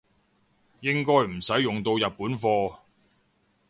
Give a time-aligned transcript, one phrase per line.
[0.79, 2.79] 應該唔使用到日本貨